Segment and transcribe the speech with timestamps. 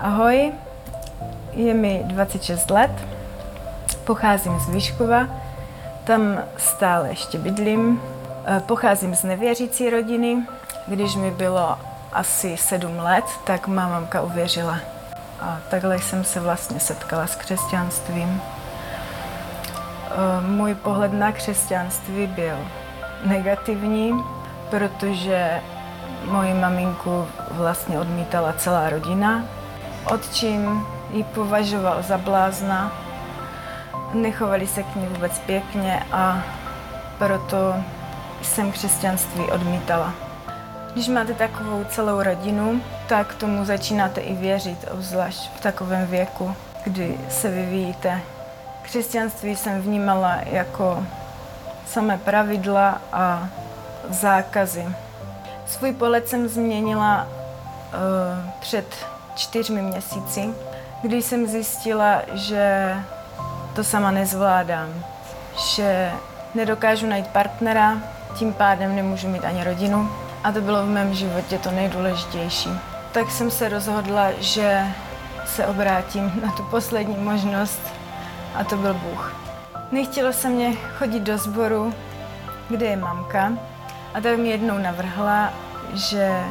[0.00, 0.52] Ahoj,
[1.52, 2.90] je mi 26 let,
[4.04, 5.28] pocházím z Výškova,
[6.04, 8.02] tam stále ještě bydlím.
[8.44, 10.46] Eh, pocházím z nevěřící rodiny.
[10.86, 11.78] Když mi bylo
[12.12, 14.78] asi 7 let, tak mamka uvěřila.
[15.40, 18.42] A takhle jsem se vlastně setkala s křesťanstvím.
[18.42, 22.56] Eh, můj pohled na křesťanství byl
[23.24, 24.12] negativní,
[24.70, 25.60] protože
[26.24, 29.59] moji maminku vlastně odmítala celá rodina.
[30.10, 32.92] Otčím ji považoval za blázna,
[34.14, 36.42] nechovali se k ní vůbec pěkně a
[37.18, 37.74] proto
[38.42, 40.14] jsem křesťanství odmítala.
[40.92, 47.20] Když máte takovou celou rodinu, tak tomu začínáte i věřit, obzvlášť v takovém věku, kdy
[47.28, 48.20] se vyvíjíte.
[48.82, 51.06] Křesťanství jsem vnímala jako
[51.86, 53.48] samé pravidla a
[54.08, 54.86] zákazy.
[55.66, 59.09] Svůj pohled jsem změnila uh, před
[59.40, 60.54] čtyřmi měsíci,
[61.02, 62.94] kdy jsem zjistila, že
[63.74, 64.88] to sama nezvládám,
[65.74, 66.12] že
[66.54, 67.98] nedokážu najít partnera,
[68.34, 70.10] tím pádem nemůžu mít ani rodinu
[70.44, 72.70] a to bylo v mém životě to nejdůležitější.
[73.12, 74.86] Tak jsem se rozhodla, že
[75.46, 77.80] se obrátím na tu poslední možnost
[78.54, 79.36] a to byl Bůh.
[79.92, 81.94] Nechtělo se mě chodit do sboru,
[82.68, 83.52] kde je mamka
[84.14, 85.52] a tak mi jednou navrhla,
[85.94, 86.44] že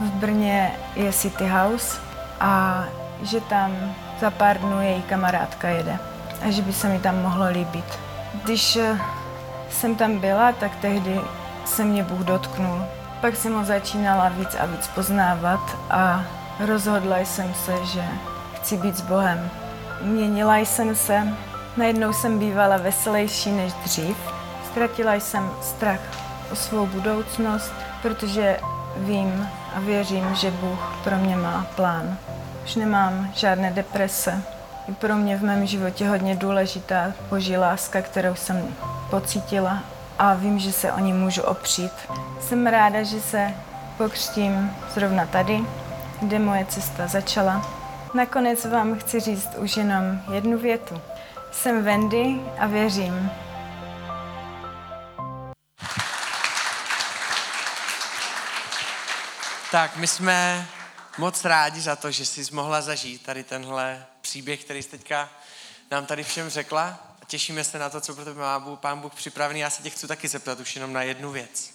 [0.00, 2.07] v Brně je City House
[2.40, 2.84] a
[3.22, 5.98] že tam za pár dnů její kamarádka jede
[6.42, 7.98] a že by se mi tam mohlo líbit.
[8.44, 9.00] Když eh,
[9.70, 11.20] jsem tam byla, tak tehdy
[11.64, 12.84] se mě Bůh dotknul.
[13.20, 16.24] Pak jsem ho začínala víc a víc poznávat a
[16.66, 18.04] rozhodla jsem se, že
[18.54, 19.50] chci být s Bohem.
[20.02, 21.28] Měnila jsem se,
[21.76, 24.16] najednou jsem bývala veselější než dřív.
[24.70, 26.00] Ztratila jsem strach
[26.52, 28.60] o svou budoucnost, protože
[28.98, 32.18] vím a věřím, že Bůh pro mě má plán.
[32.64, 34.42] Už nemám žádné deprese.
[34.88, 38.76] Je pro mě v mém životě hodně důležitá boží láska, kterou jsem
[39.10, 39.78] pocítila
[40.18, 41.92] a vím, že se o ní můžu opřít.
[42.40, 43.54] Jsem ráda, že se
[43.96, 45.60] pokřtím zrovna tady,
[46.20, 47.66] kde moje cesta začala.
[48.14, 51.00] Nakonec vám chci říct už jenom jednu větu.
[51.50, 53.30] Jsem Wendy a věřím,
[59.70, 60.68] Tak my jsme
[61.18, 65.30] moc rádi za to, že jsi mohla zažít tady tenhle příběh, který jsi teďka
[65.90, 66.86] nám tady všem řekla.
[67.22, 69.60] A těšíme se na to, co pro tebe má Pán Bůh připravený.
[69.60, 71.70] Já se tě chci taky zeptat už jenom na jednu věc.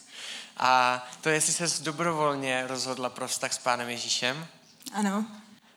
[0.57, 4.47] A to je, jestli se dobrovolně rozhodla pro vztah s Pánem Ježíšem.
[4.93, 5.25] Ano.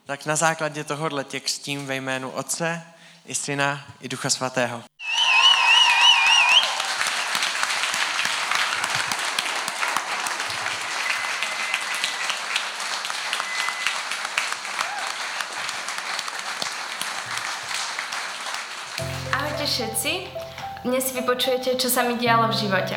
[0.06, 2.83] Tak na základě tohohle tě křtím ve jménu Otce
[3.27, 4.83] i Syna i Ducha Svatého.
[20.86, 22.94] Dnes vypočujete, čo sa mi dialo v živote.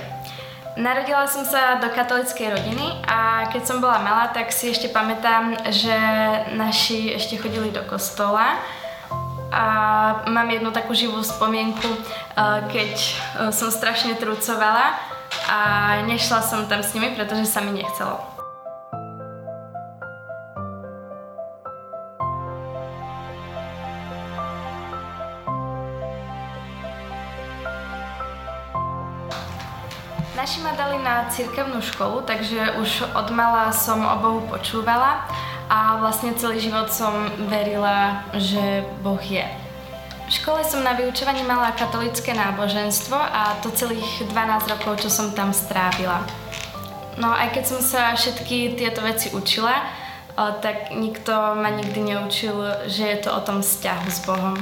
[0.78, 5.58] Narodila som sa do katolickej rodiny a keď som bola malá, tak si ešte pamätám,
[5.74, 5.98] že
[6.54, 8.62] naši ešte chodili do kostola
[9.50, 9.66] a
[10.30, 13.14] mám jednu takú živú spomienku, eh, keď eh,
[13.50, 14.94] som strašne trucovala
[15.50, 15.60] a
[16.06, 18.39] nešla som tam s nimi, pretože sa mi nechcelo.
[30.40, 35.28] Naši ma dali na církevnú školu, takže už od mala som o Bohu počúvala
[35.68, 37.12] a vlastne celý život som
[37.52, 39.44] verila, že Boh je.
[40.32, 45.36] V škole som na vyučovaní mala katolické náboženstvo a to celých 12 rokov, čo som
[45.36, 46.24] tam strávila.
[47.20, 49.92] No aj keď som sa všetky tieto veci učila,
[50.64, 54.56] tak nikto ma nikdy neučil, že je to o tom vzťahu s Bohom.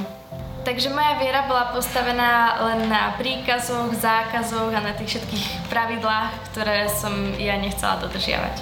[0.68, 6.92] Takže moja viera bola postavená len na príkazoch, zákazoch a na tých všetkých pravidlách, ktoré
[6.92, 7.08] som
[7.40, 8.60] ja nechcela dodržiavať.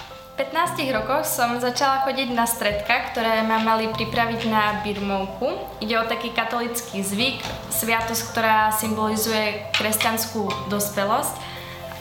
[0.00, 5.60] V 15 rokoch som začala chodiť na stredka, ktoré ma mali pripraviť na birmovku.
[5.84, 11.36] Ide o taký katolický zvyk, sviatosť, ktorá symbolizuje kresťanskú dospelosť.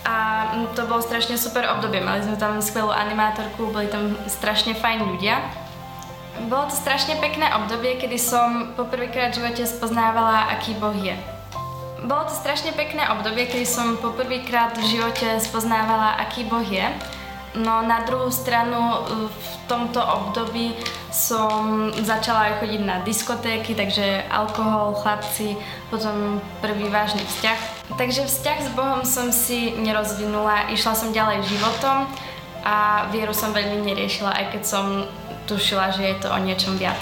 [0.08, 0.16] A
[0.80, 2.00] to bolo strašne super obdobie.
[2.00, 5.44] Mali sme tam skvelú animátorku, boli tam strašne fajn ľudia.
[6.48, 11.20] Bolo to strašne pekné obdobie, kedy som poprvýkrát v živote spoznávala, aký Boh je.
[12.00, 16.88] Bolo to strašne pekné obdobie, kedy som poprvýkrát v živote spoznávala, aký Boh je.
[17.60, 20.78] No na druhú stranu v tomto období
[21.12, 25.58] som začala aj chodiť na diskotéky, takže alkohol, chlapci,
[25.92, 27.60] potom prvý vážny vzťah.
[27.98, 32.06] Takže vzťah s Bohom som si nerozvinula, išla som ďalej životom
[32.64, 34.86] a vieru som veľmi neriešila, aj keď som
[35.50, 37.02] tušila, že je to o niečom viac.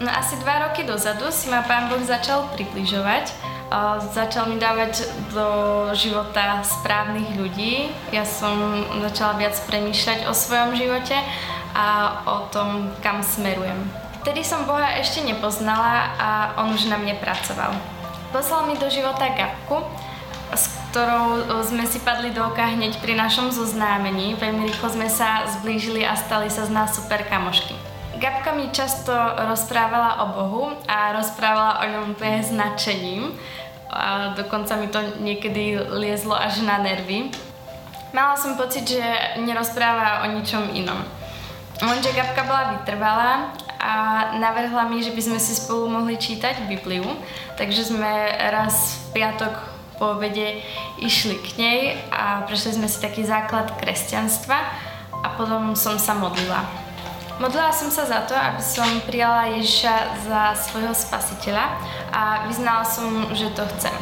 [0.00, 3.52] No asi dva roky dozadu si ma pán Boh začal približovať.
[4.12, 5.48] Začal mi dávať do
[5.96, 7.88] života správnych ľudí.
[8.12, 11.16] Ja som začala viac premýšľať o svojom živote
[11.72, 13.78] a o tom, kam smerujem.
[14.20, 16.30] Vtedy som Boha ešte nepoznala a
[16.60, 17.72] on už na mne pracoval.
[18.28, 19.86] Poslal mi do života Gabku,
[20.52, 24.36] s ktorou sme si padli do oka hneď pri našom zoznámení.
[24.36, 27.72] Veľmi rýchlo sme sa zblížili a stali sa z nás super kamošky.
[28.20, 29.10] Gabka mi často
[29.48, 33.32] rozprávala o Bohu a rozprávala o ňom úplne s nadšením.
[33.88, 37.32] A dokonca mi to niekedy liezlo až na nervy.
[38.12, 39.04] Mala som pocit, že
[39.40, 41.00] nerozpráva o ničom inom.
[41.80, 43.92] Lenže Gabka bola vytrvalá a
[44.36, 47.08] navrhla mi, že by sme si spolu mohli čítať Bibliu.
[47.56, 49.71] Takže sme raz v piatok
[50.02, 50.58] po obede
[50.98, 54.58] išli k nej a prešli sme si taký základ kresťanstva
[55.22, 56.66] a potom som sa modlila.
[57.38, 61.78] Modlila som sa za to, aby som prijala Ježiša za svojho spasiteľa
[62.10, 63.94] a vyznala som, že to chcem.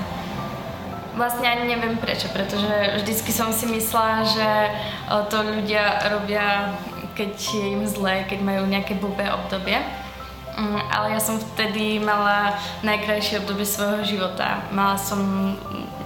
[1.20, 4.48] Vlastne ani neviem prečo, pretože vždycky som si myslela, že
[5.28, 6.72] to ľudia robia,
[7.12, 9.76] keď je im zlé, keď majú nejaké blbé obdobie.
[10.60, 14.60] Mm, ale ja som vtedy mala najkrajšie obdobie svojho života.
[14.74, 15.54] Mala som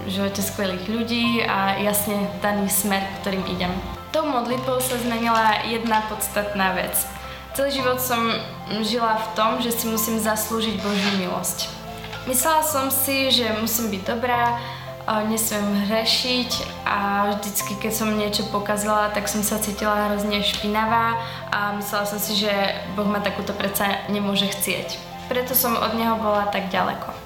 [0.05, 3.73] v živote skvelých ľudí a jasne daný smer, ktorým idem.
[4.13, 6.93] Tou modlitbou sa zmenila jedna podstatná vec.
[7.57, 8.31] Celý život som
[8.85, 11.67] žila v tom, že si musím zaslúžiť Božiu milosť.
[12.29, 14.61] Myslela som si, že musím byť dobrá,
[15.29, 16.51] nesmiem hrešiť
[16.85, 21.21] a vždycky, keď som niečo pokazila, tak som sa cítila hrozne špinavá
[21.53, 22.51] a myslela som si, že
[22.97, 24.97] Boh ma takúto predsa nemôže chcieť.
[25.29, 27.24] Preto som od Neho bola tak ďaleko.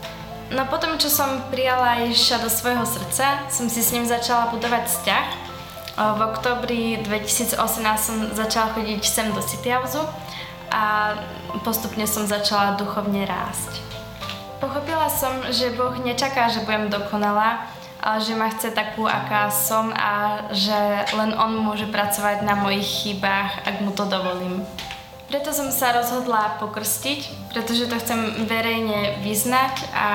[0.49, 4.83] No potom, čo som prijala Ježiša do svojho srdca, som si s ním začala budovať
[4.89, 5.49] vzťah
[5.99, 7.59] v oktobri 2018
[7.99, 9.67] som začala chodiť sem do City
[10.71, 11.11] a
[11.67, 13.83] postupne som začala duchovne rásť.
[14.63, 17.67] Pochopila som, že Boh nečaká, že budem dokonalá,
[17.99, 22.87] ale že ma chce takú, aká som a že len On môže pracovať na mojich
[22.87, 24.63] chybách, ak mu to dovolím.
[25.29, 30.07] Preto som sa rozhodla pokrstiť, pretože to chcem verejne vyznať a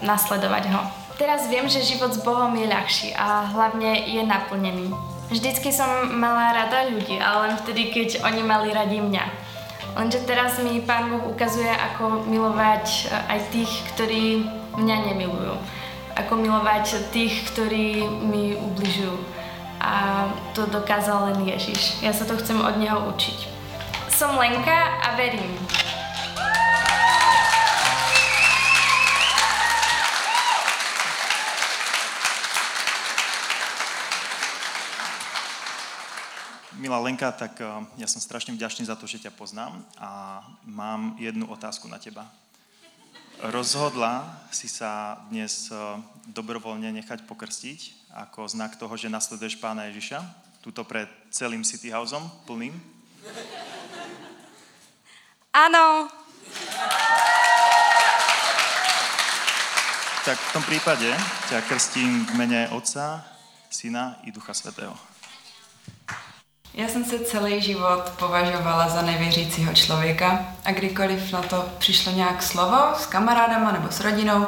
[0.00, 0.80] nasledovať ho.
[1.20, 4.88] Teraz viem, že život s Bohom je ľahší a hlavne je naplnený.
[5.28, 9.24] Vždycky som mala rada ľudí, ale len vtedy, keď oni mali radi mňa.
[9.92, 14.48] Lenže teraz mi Pán Boh ukazuje, ako milovať e, aj tých, ktorí
[14.80, 15.52] mňa nemilujú.
[16.16, 19.16] Ako milovať tých, ktorí mi ubližujú.
[19.84, 20.26] A
[20.56, 22.00] to dokázal len Ježiš.
[22.00, 23.61] Ja sa to chcem od Neho učiť.
[24.22, 25.50] Som Lenka a verím.
[36.78, 37.66] Milá Lenka, tak eh,
[37.98, 40.38] ja som strašne vďačný za to, že ťa poznám a
[40.70, 42.30] mám jednu otázku na teba.
[43.42, 45.98] Rozhodla si sa dnes eh,
[46.30, 50.22] dobrovoľne nechať pokrstiť ako znak toho, že nasleduješ pána Ježiša,
[50.62, 52.78] tuto pred celým City Houseom plným?
[55.52, 56.08] Áno.
[60.24, 61.12] Tak v tom prípade
[61.52, 63.20] ťa krstím v mene Otca,
[63.68, 64.96] Syna i Ducha Svetého.
[66.74, 72.42] Já jsem se celý život považovala za nevěřícího člověka a kdykoliv na to přišlo nějak
[72.42, 74.46] slovo s kamarádama nebo s rodinou,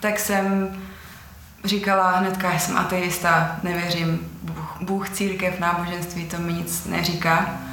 [0.00, 0.74] tak jsem
[1.64, 7.69] říkala hnedka, že jsem ateista, nevěřím, Bůh, Bůh církev, náboženství, to mi nic neříká.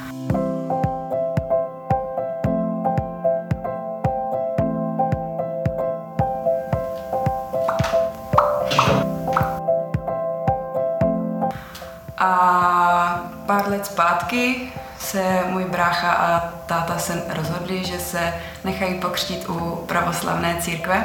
[13.98, 21.04] Zpátky se můj brácha a táta se rozhodli, že se nechají pokřtít u pravoslavné církve,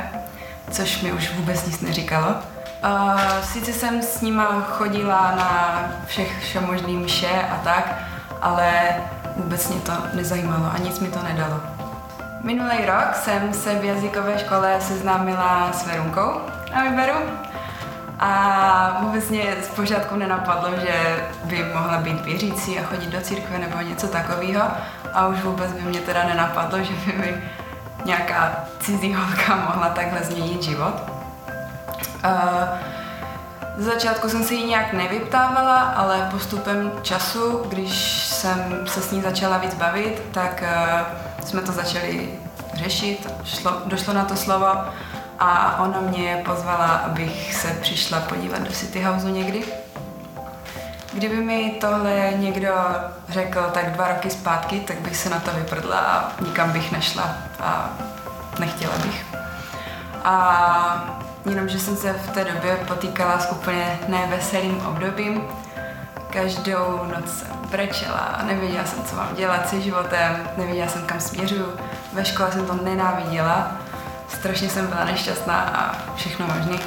[0.71, 2.27] což mi už vůbec nic neříkalo.
[2.27, 7.95] Uh, sice jsem s nima chodila na všech všemožný mše a tak,
[8.41, 8.71] ale
[9.35, 11.59] vůbec mě to nezajímalo a nic mi to nedalo.
[12.43, 16.41] Minulý rok jsem se v jazykové škole seznámila s Verunkou
[16.75, 17.15] na výberu
[18.23, 23.59] a vůbec mě z pořádku nenapadlo, že by mohla být věřící a chodit do církve
[23.59, 24.61] nebo něco takového.
[25.13, 27.43] A už vůbec by mě teda nenapadlo, že by mi
[28.05, 30.93] nějaká cizí holka mohla takhle změnit život.
[32.25, 32.31] Uh,
[33.77, 39.21] z začátku jsem si ji nějak nevyptávala, ale postupem času, když jsem se s ní
[39.21, 42.29] začala víc bavit, tak uh, jsme to začali
[42.73, 44.67] řešit, šlo, došlo na to slovo
[45.43, 49.63] a ona mě pozvala, abych se přišla podívat do City Houseu někdy.
[51.13, 52.73] Kdyby mi tohle někdo
[53.29, 57.35] řekl tak dva roky zpátky, tak bych se na to vyprdla a nikam bych nešla
[57.59, 57.89] a
[58.59, 59.25] nechtěla bych.
[60.23, 61.05] A
[61.49, 65.41] jenom, že jsem se v té době potýkala s úplně neveselým obdobím.
[66.29, 71.67] Každou noc jsem brečela, nevěděla jsem, co mám dělat se životem, nevěděla jsem, kam směřuju.
[72.13, 73.71] Ve škole jsem to nenáviděla,
[74.33, 76.77] strašně jsem byla nešťastná a všechno možné.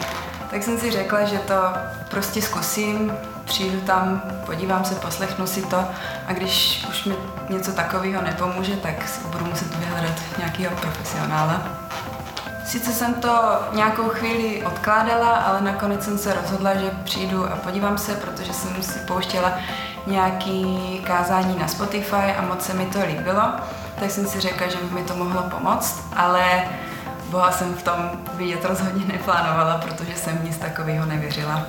[0.50, 1.54] Tak jsem si řekla, že to
[2.10, 3.12] prostě zkusím,
[3.44, 5.84] přijdu tam, podívám se, poslechnu si to
[6.26, 7.14] a když už mi
[7.48, 11.62] něco takového nepomůže, tak si budu muset vyhledat nějakého profesionála.
[12.66, 17.98] Sice jsem to nějakou chvíli odkládala, ale nakonec jsem se rozhodla, že přijdu a podívám
[17.98, 19.52] se, protože jsem si pouštěla
[20.06, 23.42] nějaký kázání na Spotify a moc se mi to líbilo,
[24.00, 26.62] tak jsem si řekla, že by mi to mohlo pomoct, ale
[27.30, 31.66] Boha jsem v tom vidět rozhodně neplánovala, protože jsem nic takového nevěřila.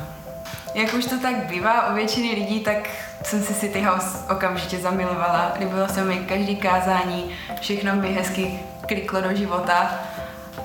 [0.73, 2.77] Jak už to tak bývá u většiny lidí, tak
[3.23, 5.51] jsem si City House okamžitě zamilovala.
[5.59, 9.91] Líbilo se mi každý kázání, všechno mi hezky kliklo do života,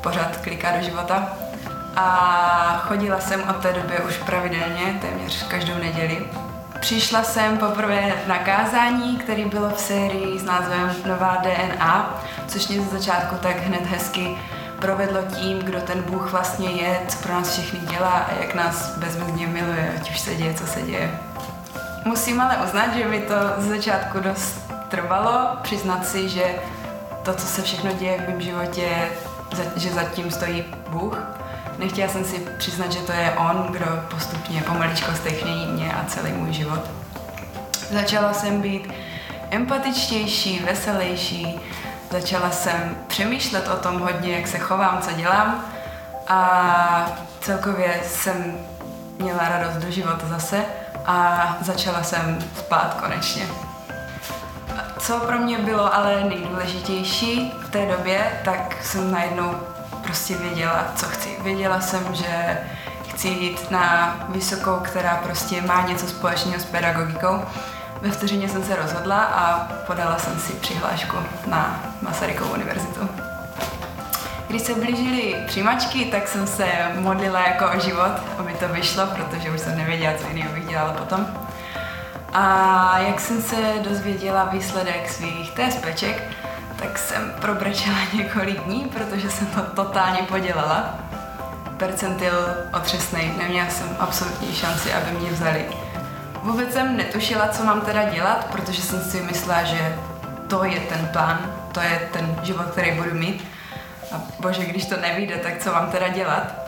[0.00, 1.28] pořád kliká do života.
[1.96, 6.26] A chodila jsem od té doby už pravidelně, téměř každou neděli.
[6.80, 12.80] Přišla jsem poprvé na kázání, který bylo v sérii s názvem Nová DNA, což mě
[12.80, 14.38] ze začátku tak hned hezky
[14.82, 18.98] provedlo tím, kdo ten Bůh vlastně je, co pro nás všechny dělá a jak nás
[18.98, 21.18] bezmezně miluje, ať už se děje, co se děje.
[22.04, 26.54] Musím ale uznat, že mi to z začátku dost trvalo, přiznat si, že
[27.22, 28.88] to, co se všechno děje v mém životě,
[29.76, 31.18] že zatím stojí Bůh.
[31.78, 36.32] Nechtěla jsem si přiznat, že to je On, kdo postupně pomaličko stechnění mě a celý
[36.32, 36.90] můj život.
[37.90, 38.92] Začala jsem být
[39.50, 41.60] empatičtější, veselější,
[42.12, 45.64] Začala jsem přemýšlet o tom hodně, jak se chovám, co dělám
[46.28, 47.06] a
[47.40, 48.58] celkově jsem
[49.18, 50.64] měla radost do života zase
[51.06, 53.46] a začala jsem spát konečně.
[54.98, 59.54] Co pro mě bylo ale nejdůležitější v té době, tak jsem najednou
[60.02, 61.36] prostě věděla, co chci.
[61.42, 62.58] Věděla jsem, že
[63.10, 67.42] chci jít na vysokou, která prostě má něco společného s pedagogikou
[68.02, 71.16] ve vteřině jsem se rozhodla a podala jsem si přihlášku
[71.46, 73.08] na Masarykovu univerzitu.
[74.48, 76.66] Když se blížily přijímačky, tak jsem se
[76.98, 80.92] modlila jako o život, aby to vyšlo, protože už jsem nevěděla, co jiného bych dělala
[80.92, 81.26] potom.
[82.32, 83.56] A jak jsem se
[83.88, 86.22] dozvěděla výsledek svých TSPček,
[86.76, 90.98] tak jsem probrečela několik dní, protože jsem to totálně podělala.
[91.76, 92.32] Percentil
[92.74, 95.64] otřesnej, neměla jsem absolutní šanci, aby mě vzali.
[96.42, 99.96] Vůbec jsem netušila, co mám teda dělat, protože jsem si myslela, že
[100.48, 101.38] to je ten plán,
[101.72, 103.44] to je ten život, který budu mít.
[104.12, 106.62] A bože, když to nevíde, tak co mám teda dělat?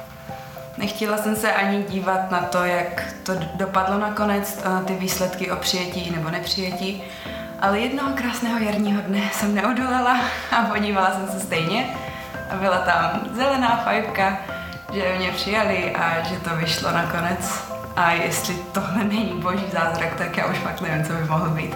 [0.77, 5.57] Nechtěla jsem se ani dívat na to, jak to dopadlo nakonec, na ty výsledky o
[5.57, 7.03] přijetí nebo nepřijetí.
[7.61, 11.87] Ale jednoho krásného jarního dne jsem neodolala a podívala jsem se stejně.
[12.51, 14.39] A byla tam zelená fajfka,
[14.93, 17.74] že mě přijali a že to vyšlo nakonec.
[17.97, 21.75] A jestli tohle není boží zázrak, tak já už fakt nevím, co by mohlo být.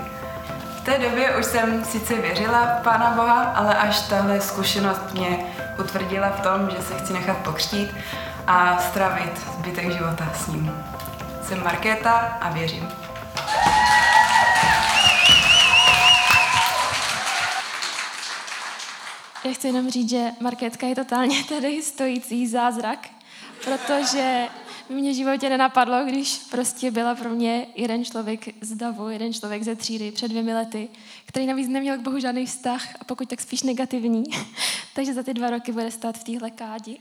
[0.77, 5.39] V té době už jsem sice věřila v Pána Boha, ale až tahle zkušenost mě
[5.81, 7.91] utvrdila v tom, že se chci nechat pokřtít
[8.47, 10.73] a stravit zbytek života s ním.
[11.43, 12.89] Jsem Markéta a věřím.
[19.45, 22.99] Já chci jenom říct, že Markétka je totálně tady stojící zázrak,
[23.65, 24.47] protože
[24.89, 29.63] mě v životě nenapadlo, když prostě byla pro mě jeden člověk z davu, jeden člověk
[29.63, 30.89] ze třídy před dvěmi lety,
[31.27, 34.25] který navíc neměl k Bohu žádný vztah a pokud tak spíš negativní.
[34.95, 36.99] Takže za ty dva roky bude stát v téhle kádi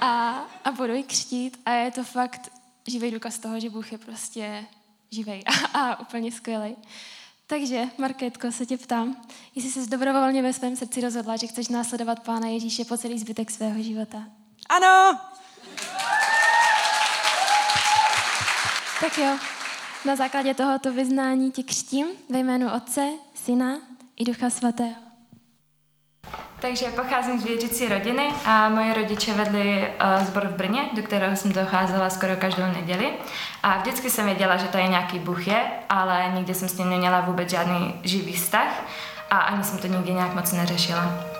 [0.00, 0.30] a,
[0.64, 2.52] a budu ji křtít a je to fakt
[2.86, 4.64] živý důkaz toho, že Bůh je prostě
[5.10, 6.76] živý a, a úplně skvělý.
[7.46, 12.20] Takže, Markétko, se tě ptám, jestli jsi dobrovolně ve svém srdci rozhodla, že chceš následovat
[12.20, 14.24] Pána Ježíše po celý zbytek svého života.
[14.68, 15.20] Ano!
[19.00, 19.36] Tak jo,
[20.04, 23.00] na základě tohoto vyznání tě křtím ve jménu Otce,
[23.34, 23.76] Syna
[24.16, 24.94] i Ducha Svatého.
[26.60, 31.36] Takže pocházím z věřící rodiny a moje rodiče vedli uh, zbor v Brně, do kterého
[31.36, 33.12] jsem docházela skoro každou neděli.
[33.62, 36.90] A vždycky jsem věděla, že to je nějaký Bůh je, ale nikdy jsem s ním
[36.90, 38.84] neměla vůbec žádný živý vztah
[39.30, 41.37] a ani jsem to nikdy nějak moc neřešila.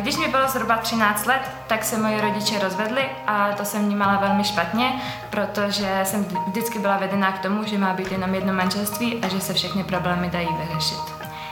[0.00, 4.16] Když mi bylo zhruba 13 let, tak se moji rodiče rozvedli a to jsem vnímala
[4.16, 4.92] velmi špatně,
[5.30, 9.40] protože jsem vždycky byla vedená k tomu, že má být jenom jedno manželství a že
[9.40, 10.98] se všechny problémy dají vyřešit.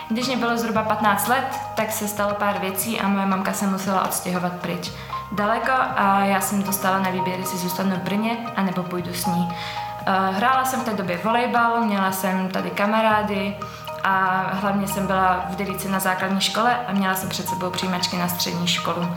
[0.08, 3.66] Když mě bylo zhruba 15 let, tak se stalo pár věcí a moje mamka se
[3.66, 4.90] musela odstěhovat pryč.
[5.32, 9.48] Daleko a já jsem dostala na výběr, jestli zůstanu v Brně, anebo půjdu s ní.
[10.06, 13.56] Eh, hrála jsem v té době volejbal, měla jsem tady kamarády
[14.06, 18.16] a hlavně jsem byla v Delici na základní škole a měla jsem před sebou přijímačky
[18.16, 19.08] na střední školu.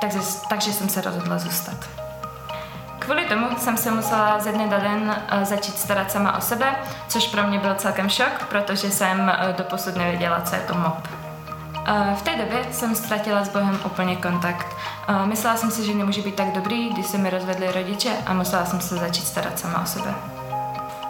[0.00, 1.76] Takže, takže jsem se rozhodla zůstat.
[2.98, 6.66] Kvůli tomu jsem se musela ze dne na den eh, začít starat sama o sebe,
[7.08, 11.08] což pro mě byl celkem šok, protože jsem eh, doposud nevěděla, co je to MOP.
[12.14, 14.66] V té době jsem ztratila s Bohem úplně kontakt.
[15.24, 18.64] Myslela jsem si, že nemůže být tak dobrý, když se mi rozvedli rodiče a musela
[18.64, 20.33] jsem se začít starat sama o sebe.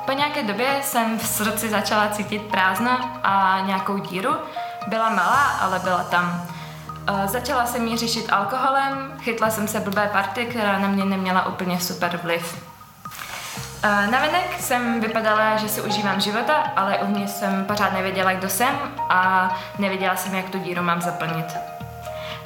[0.07, 4.37] Po nějaké době jsem v srdci začala cítit prázdno a nějakou díru.
[4.87, 6.47] Byla malá, ale byla tam.
[7.25, 11.81] Začala jsem ji řešit alkoholem, chytla jsem se blbé party, která na mě neměla úplně
[11.81, 12.65] super vliv.
[14.11, 19.51] Navenek jsem vypadala, že si užívám života, ale uvnitř jsem pořád nevěděla, kdo jsem a
[19.79, 21.57] nevěděla jsem, jak tu díru mám zaplnit.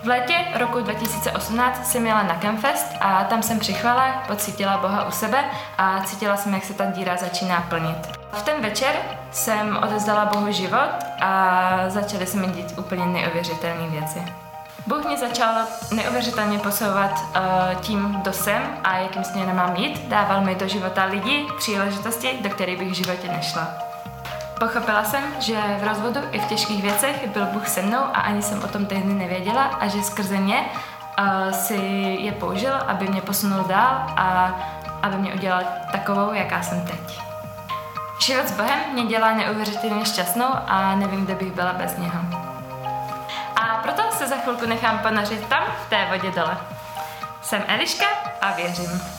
[0.02, 5.10] V létě roku 2018 jsem jela na Campfest a tam jsem přichvala, pocítila Boha u
[5.10, 5.44] sebe
[5.78, 8.18] a cítila jsem, jak se ta díra začíná plnit.
[8.32, 8.94] V ten večer
[9.32, 10.90] jsem odezdala Bohu život
[11.20, 14.24] a začaly se mi dít úplně neuvěřitelné věci.
[14.86, 15.54] Bůh mě začal
[15.94, 20.08] neuvěřitelně posouvat uh, tím, kdo jsem a jakým směrem mám jít.
[20.08, 23.87] Dával mi do života lidi, příležitosti, do kterých bych v životě nešla.
[24.58, 28.42] Pochopila jsem, že v rozvodu i v těžkých věcech byl Bůh se mnou a ani
[28.42, 30.64] jsem o tom tehdy nevěděla a že skrze mě
[31.18, 31.76] uh, si
[32.20, 34.54] je použil, aby mě posunul dál a
[35.02, 35.62] aby mě udělal
[35.92, 37.20] takovou, jaká jsem teď.
[38.20, 42.20] Život s Bohem mě dělá neuvěřitelně šťastnou a nevím, kde bych byla bez něho.
[43.56, 46.56] A proto se za chvilku nechám ponořit tam, v té vodě dole.
[47.42, 48.06] Jsem Eliška
[48.40, 49.17] a věřím.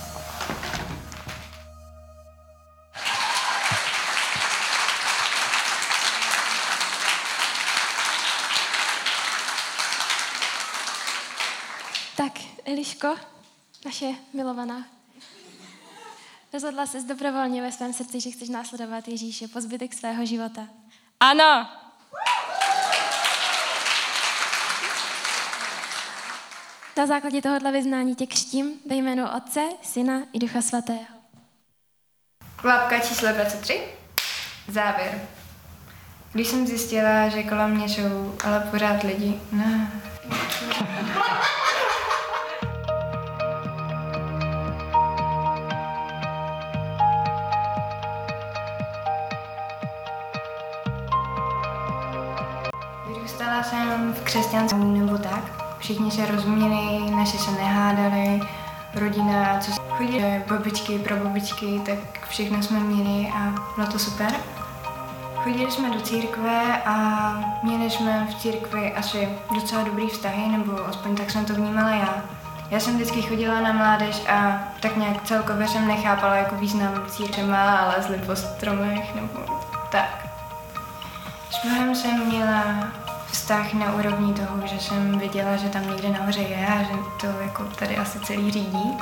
[13.03, 13.25] Eliško,
[13.85, 14.85] naše milovaná,
[16.53, 20.67] rozhodla se dobrovolně ve svém srdci, že chceš následovat Ježíše po zbytek svého života.
[21.19, 21.69] Ano!
[26.97, 31.05] Na základě tohohle vyznání tě křtím ve jménu Otce, Syna i Ducha Svatého.
[32.55, 33.81] Klapka číslo 23.
[34.67, 35.27] Závěr.
[36.33, 40.01] Když jsem zjistila, že kolem mě jsou ale pořád lidi, ne.
[54.29, 55.43] Křesťanském nebo tak.
[55.79, 58.41] Všichni se rozuměli, naši se nehádali,
[58.95, 59.71] rodina, co
[60.49, 64.31] babičky pro babičky, tak všechno jsme měli a bylo to super.
[65.35, 71.15] Chodili jsme do církve a měli jsme v církvi asi docela dobrý vztahy, nebo aspoň
[71.15, 72.23] tak jsem to vnímala já.
[72.69, 77.43] Já jsem vždycky chodila na mládež a tak nějak celkově jsem nechápala jako význam církve
[77.43, 79.61] má, ale lezli po stromech nebo
[79.91, 80.27] tak.
[81.51, 82.63] S Bohem jsem měla
[83.31, 87.27] vztah na úrovni toho, že jsem viděla, že tam někde nahoře je a že to
[87.41, 88.97] jako tady asi celý řídí.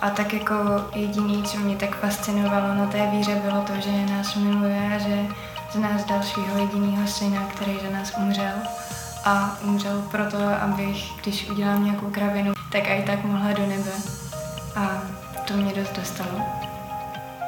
[0.00, 0.54] A tak jako
[0.94, 5.26] jediný, co mě tak fascinovalo na té víře, bylo to, že nás miluje a že
[5.72, 8.54] z nás dal svého jediného syna, který za nás umřel.
[9.24, 13.92] A umřel proto, abych, když udělám nějakou kravinu, tak i tak mohla do nebe.
[14.76, 15.02] A
[15.48, 16.61] to mě dost dostalo.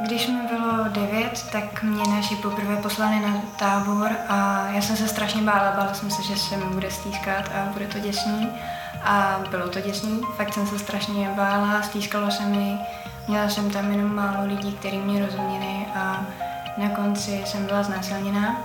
[0.01, 5.09] Když mi bylo devět, tak mě naši poprvé poslali na tábor a já jsem se
[5.09, 8.49] strašně bála, bála jsem se, že se mi bude stýskat a bude to děsný.
[9.05, 12.79] A bylo to děsný, fakt jsem se strašně bála, stýskalo se mi,
[13.29, 16.27] měla jsem tam jenom málo lidí, kteří mě rozuměli a
[16.77, 18.57] na konci jsem byla znásilněná.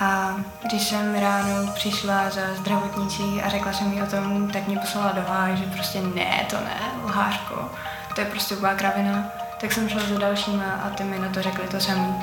[0.00, 4.78] A když jsem ráno přišla za zdravotnicí a řekla jsem jí o tom, tak mě
[4.78, 7.70] poslala do háje, že prostě ne, to ne, lhářko,
[8.14, 9.24] to je prostě úplná kravina
[9.60, 12.14] tak jsem šla za dalšíma a ty mi na to řekli to samý.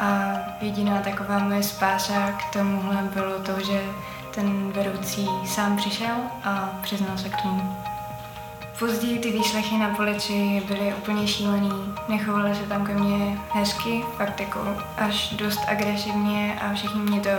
[0.00, 3.80] A jediná taková moje spása k tomuhle bylo to, že
[4.34, 7.76] ten vedoucí sám přišel a přiznal se k tomu.
[8.78, 11.94] Později ty výslechy na policii byly úplně šílený.
[12.08, 17.30] Nechovali se tam ke mně hezky, fakt jako až dost agresivně a všichni mě to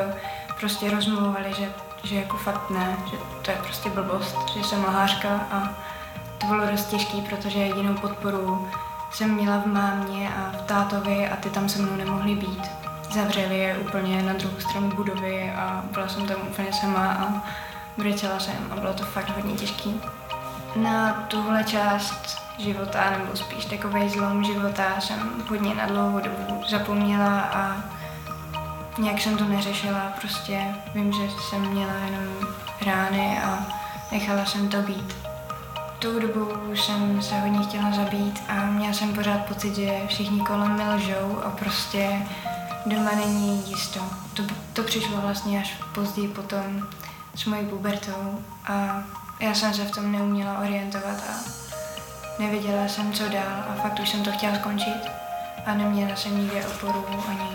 [0.59, 1.69] prostě rozmluvali, že,
[2.03, 5.69] že jako fakt ne, že to je prostě blbost, že jsem lhářka a
[6.37, 8.67] to bylo dost těžký, protože jedinou podporu
[9.11, 12.61] jsem měla v mámě a v tátovi a ty tam se mnou nemohli být.
[13.13, 17.43] Zavřeli je úplně na druhou stranu budovy a byla jsem tam úplně sama a
[17.97, 20.01] brečela jsem a bylo to fakt hodně těžký.
[20.75, 27.39] Na tuhle část života, nebo spíš takový zlom života, jsem hodně na dlouhou dobu zapomněla
[27.39, 27.83] a
[28.97, 32.47] nějak jsem to neřešila, prostě vím, že jsem měla jenom
[32.85, 33.65] rány a
[34.11, 35.20] nechala jsem to být.
[36.01, 40.77] Tou dobou jsem se hodně chtěla zabít a měla jsem pořád pocit, že všichni kolem
[40.77, 42.27] mi lžou a prostě
[42.85, 43.99] doma není jisto.
[44.33, 46.87] To, to přišlo vlastně až později potom
[47.35, 49.03] s mojí pubertou a
[49.39, 51.33] já jsem se v tom neuměla orientovat a
[52.39, 55.01] nevěděla jsem, co dál a fakt už jsem to chtěla skončit
[55.65, 57.49] a neměla jsem nikde oporu ani,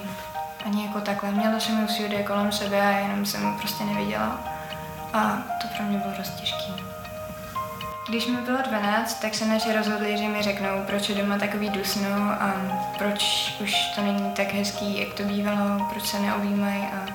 [0.64, 1.32] ani jako takhle.
[1.32, 4.40] Měla jsem ji všude kolem sebe a jenom jsem prostě nevěděla
[5.12, 6.95] a to pro mě bylo dost těžké.
[8.08, 11.70] Když mi bylo 12, tak se naši rozhodli, že mi řeknou, proč je doma takový
[11.70, 12.08] dusno
[12.40, 12.52] a
[12.98, 17.06] proč už to není tak hezký, jak to bývalo, proč se neobjímají a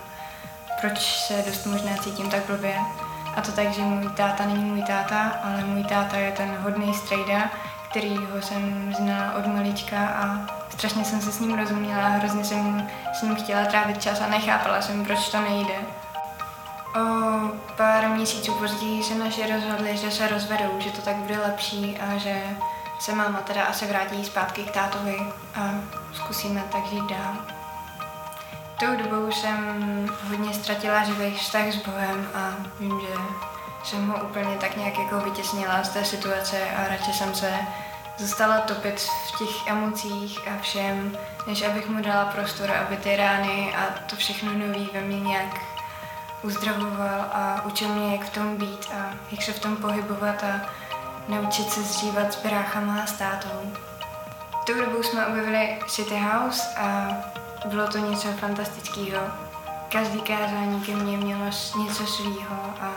[0.81, 2.75] proč se dost možná cítím tak blbě.
[3.35, 6.93] A to tak, že můj táta není můj táta, ale můj táta je ten hodný
[6.93, 7.51] strejda,
[7.89, 13.21] kterýho jsem znala od malička a strašně jsem se s ním rozuměla hrozně jsem s
[13.21, 15.75] ním chtěla trávit čas a nechápala jsem, proč to nejde.
[16.95, 17.01] O
[17.77, 22.17] pár měsíců později se naši rozhodli, že se rozvedou, že to tak bude lepší a
[22.17, 22.43] že
[22.99, 25.17] se máma teda asi vrátí zpátky k tátovi
[25.55, 25.71] a
[26.13, 27.33] zkusíme tak žít dál.
[28.79, 32.49] Tou dobou jsem hodně ztratila živý vztah s Bohem a
[32.79, 33.13] vím, že
[33.83, 37.53] jsem ho úplně tak nějak jako vytěsnila z té situace a radši jsem se
[38.17, 43.75] zůstala topit v těch emocích a všem, než abych mu dala prostor, aby ty rány
[43.75, 45.59] a to všechno nový ve mně nějak
[46.43, 50.69] uzdravoval a učil mě, jak v tom být a jak se v tom pohybovat a
[51.27, 53.71] naučit se zřívat s bráchama a s tátou.
[54.65, 57.07] Tou dobou jsme objevili City House a
[57.65, 59.21] bylo to něco fantastického.
[59.91, 61.45] Každý kázání ke mně mělo
[61.83, 62.91] něco svýho a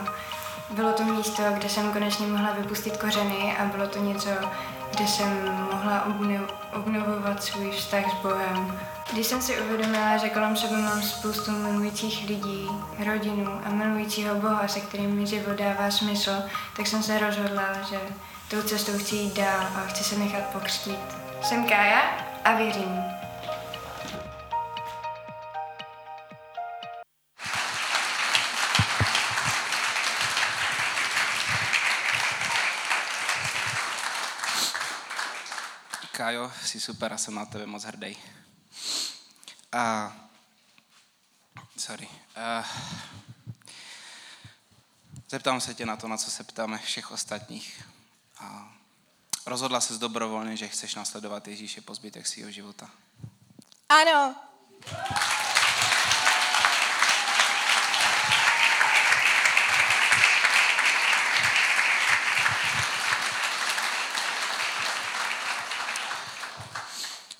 [0.69, 4.29] bylo to místo, kde jsem konečně mohla vypustit kořeny a bylo to něco,
[4.91, 6.07] kde jsem mohla
[6.73, 8.79] obnovovat svůj vztah s Bohem.
[9.15, 12.67] Když jsem si uvědomila, že kolem sebe mám spoustu milujících lidí,
[13.05, 16.31] rodinu a milujícího Boha, se kterým mi život dává smysl,
[16.77, 17.99] tak jsem se rozhodla, že
[18.49, 20.99] tou cestou chci jít dál a chci se nechat pokřtít.
[21.41, 22.01] Jsem Kája
[22.43, 23.03] a věřím.
[36.11, 38.17] Kájo, jsi super a jsem na tebe moc hrdý.
[39.71, 40.15] A,
[41.77, 42.09] sorry.
[42.35, 42.65] A,
[45.29, 47.87] zeptám se tě na to, na co se ptáme všech ostatních.
[48.37, 48.73] A,
[49.45, 52.89] rozhodla se dobrovolně, že chceš nasledovat Ježíše po zbytek svého života.
[53.89, 54.35] Ano.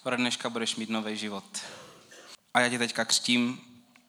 [0.05, 1.43] Ode dneška budeš mít nový život.
[2.55, 3.61] A já tě teďka křtím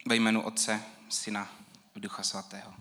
[0.08, 1.48] ve jménu Otce, Syna,
[1.96, 2.74] Ducha Svatého.